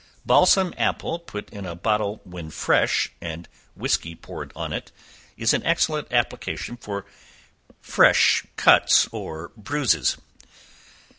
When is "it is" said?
4.73-5.53